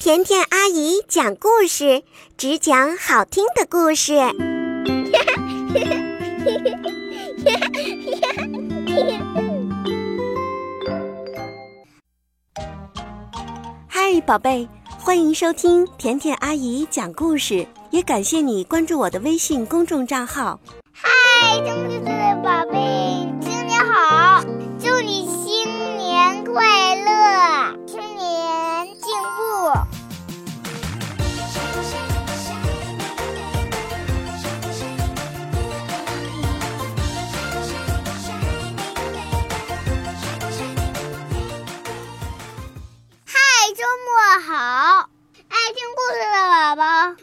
[0.00, 2.02] 甜甜阿姨讲故事，
[2.38, 4.14] 只讲好听的故事。
[13.88, 14.66] 嗨，宝贝，
[14.98, 20.58] 欢迎收听甜甜阿姨讲故事，也感谢你关注我的微信公众账号。
[20.94, 21.10] 嗨，
[21.58, 22.59] 中秋节的宝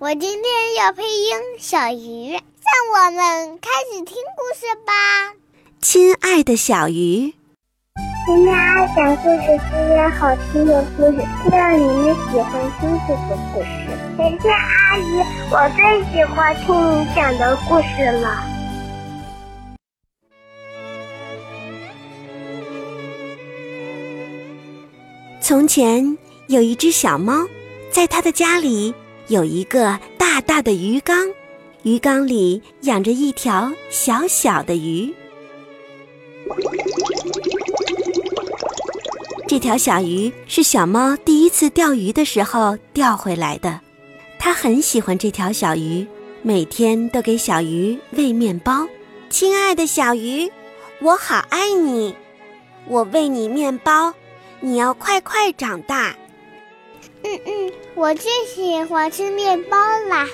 [0.00, 2.32] 我今天要配音小鱼。
[2.32, 2.40] 让
[2.94, 5.34] 我们开始听故事吧。
[5.82, 7.34] 亲爱的小鱼，
[8.24, 13.68] 今天爱讲故事，今天好听的故事，希望你们喜欢听这个故事。
[14.16, 18.42] 甜甜阿姨，我最喜欢听你讲的故事了。
[25.42, 27.46] 从前有一只小猫，
[27.92, 28.94] 在它的家里
[29.30, 31.24] 有一个大大的鱼缸。
[31.84, 35.14] 鱼缸里养着一条小小的鱼，
[39.46, 43.80] 这条小鱼是小猫第一次钓鱼的时候钓回来的。
[44.36, 46.04] 它很喜欢这条小鱼，
[46.42, 48.88] 每天都给小鱼喂面包。
[49.30, 50.50] 亲爱的小鱼，
[51.00, 52.16] 我好爱你，
[52.88, 54.12] 我喂你面包，
[54.58, 56.16] 你要快快长大。
[57.22, 59.76] 嗯嗯，我最喜欢吃面包
[60.08, 60.26] 啦。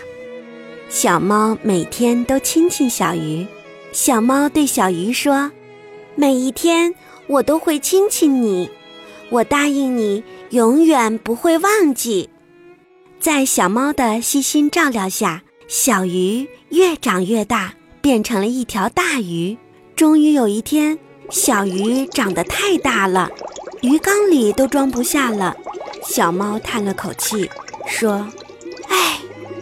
[0.88, 3.46] 小猫每天都亲亲小鱼。
[3.92, 5.50] 小猫对小鱼说
[6.14, 6.94] ：“每一天
[7.26, 8.70] 我都会亲亲你，
[9.30, 12.30] 我答应你，永远不会忘记。”
[13.18, 19.56] 在小猫的细心照料下，小鱼越长越大，变成了一条大鱼。
[19.96, 20.98] 终于有一天，
[21.30, 23.30] 小鱼长得太大了，
[23.86, 25.56] 鱼缸里都装不下了。
[26.02, 27.48] 小猫叹了口气，
[27.86, 28.26] 说。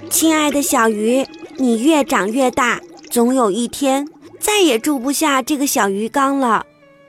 [0.09, 1.27] 亲爱的小鱼，
[1.57, 2.81] 你越长越大，
[3.11, 4.09] 总有一天
[4.39, 6.65] 再也住不下这个小鱼缸了。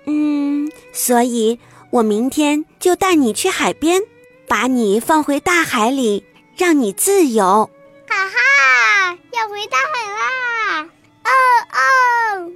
[0.07, 1.57] 嗯，所以
[1.91, 4.01] 我明天就带你去海边，
[4.47, 6.25] 把你放回大海里，
[6.57, 7.69] 让你自由。
[8.09, 10.89] 哈哈，要回大海啦！
[11.23, 11.29] 哦
[11.71, 12.51] 哦。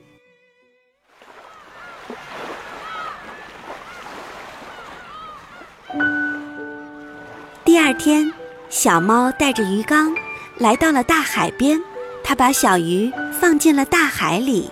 [7.65, 8.31] 第二天，
[8.69, 10.13] 小猫带着鱼缸。
[10.57, 11.81] 来到了大海边，
[12.23, 13.09] 它把小鱼
[13.39, 14.69] 放进了大海里。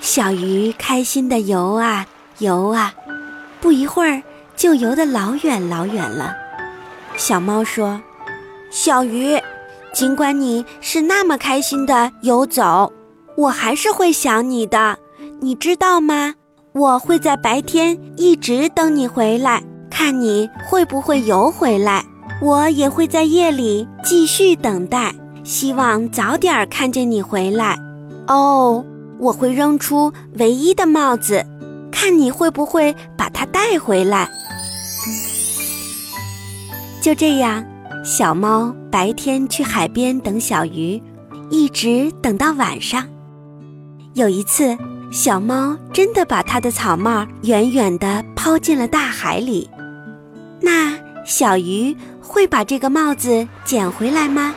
[0.00, 2.04] 小鱼开心地游啊
[2.38, 2.92] 游啊，
[3.60, 4.20] 不一会儿
[4.56, 6.34] 就游得老远老远了。
[7.16, 8.00] 小猫说
[8.70, 9.40] ：“小鱼，
[9.92, 12.92] 尽管你是那么开心地游走，
[13.36, 14.98] 我还是会想你的，
[15.40, 16.34] 你知道吗？
[16.72, 19.62] 我会在白天一直等你回来，
[19.98, 22.04] 看你会不会游回来。”
[22.40, 27.76] 我也会在夜里继续等待，希望早点看见你回来。
[28.28, 28.84] 哦，
[29.18, 31.44] 我会扔出唯一的帽子，
[31.90, 34.28] 看你会不会把它带回来。
[37.02, 37.64] 就这样，
[38.04, 41.02] 小猫白天去海边等小鱼，
[41.50, 43.04] 一直等到晚上。
[44.14, 44.78] 有一次，
[45.10, 49.68] 小猫真的把它的草帽远远地抛进了大海里。
[50.60, 51.96] 那小鱼。
[52.30, 54.54] 会把这个帽子捡回来吗？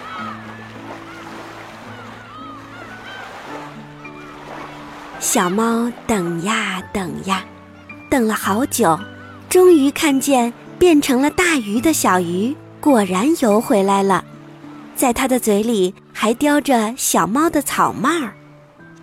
[5.21, 7.45] 小猫等呀等呀，
[8.09, 8.99] 等了好久，
[9.49, 14.25] 终于看见变成了大鱼的小鱼，果然游回来了，
[14.93, 18.09] 在它的嘴里还叼着小猫的草帽。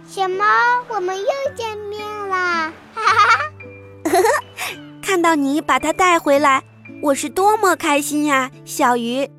[0.07, 0.45] 小猫，
[0.91, 1.25] 我们又
[1.57, 2.71] 见面啦！
[2.95, 4.13] 哈哈哈，
[5.01, 6.63] 看到你把它带回来。
[7.01, 9.31] 我是多么开心呀，小鱼！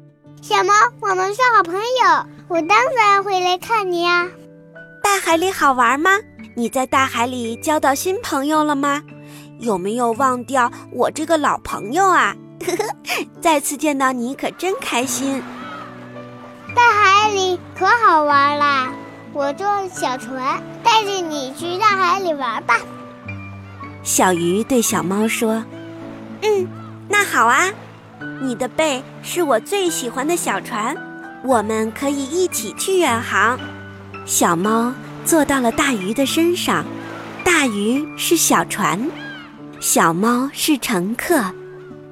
[0.42, 4.28] 小猫，我们是好朋友，我当然会来看你呀。
[5.04, 6.12] 大海里好玩吗？
[6.56, 9.04] 你在大海里交到新朋友了吗？
[9.60, 12.34] 有没有忘掉我这个老朋友啊？
[12.66, 15.44] 呵呵，再次见到你可真开心。
[16.74, 18.94] 大海里可好玩啦！
[19.34, 22.80] 我坐小船带着你去大海里玩吧。
[24.02, 25.64] 小鱼对小猫说
[26.42, 26.68] ：“嗯。”
[27.10, 27.66] 那好啊，
[28.40, 30.96] 你的背是我最喜欢的小船，
[31.44, 33.60] 我们可以一起去远航。
[34.26, 34.94] 小猫
[35.26, 36.86] 坐到了大鱼的身上，
[37.44, 39.10] 大鱼是小船，
[39.80, 41.44] 小猫是乘客，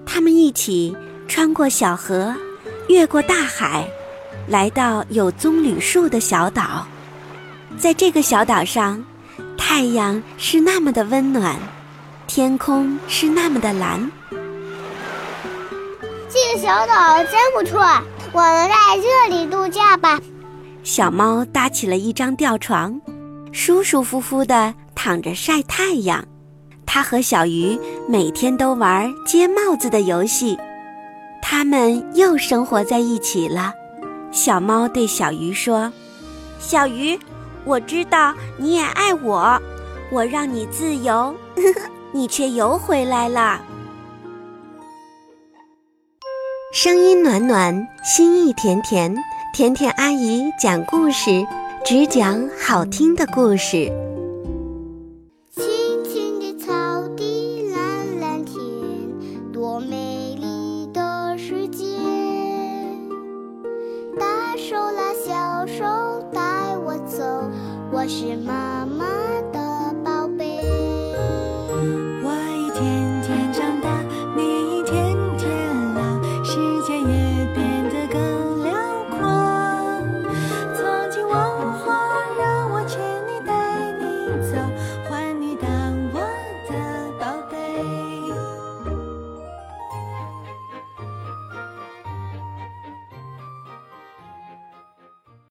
[0.06, 0.98] 他们一起
[1.28, 2.34] 穿过小河，
[2.90, 3.88] 越过大海，
[4.48, 6.88] 来到有棕榈树的小岛。
[7.78, 9.04] 在这个小岛上，
[9.56, 11.56] 太阳是那么的温暖，
[12.26, 14.12] 天空是那么的蓝。
[16.40, 17.80] 这个小岛真不错，
[18.32, 20.22] 我们在这里度假吧。
[20.84, 23.02] 小猫搭起了一张吊床，
[23.52, 26.24] 舒舒服服地躺着晒太阳。
[26.86, 30.56] 它和小鱼每天都玩接帽子的游戏，
[31.42, 33.74] 他们又生活在一起了。
[34.32, 35.92] 小猫对小鱼说
[36.62, 37.20] ：“小鱼，
[37.66, 39.60] 我知道你也爱我，
[40.12, 41.36] 我让你自由，
[42.14, 43.60] 你却游回来了。”
[46.80, 49.12] 声音暖暖，心意甜甜。
[49.52, 51.44] 甜甜阿姨讲故事，
[51.84, 53.92] 只讲好听的故事。
[55.56, 55.66] 青
[56.04, 56.72] 青的草
[57.16, 58.62] 地，蓝蓝天，
[59.52, 61.84] 多美丽的世界。
[64.20, 65.84] 大手拉小手，
[66.32, 67.24] 带我走，
[67.92, 68.97] 我是妈妈。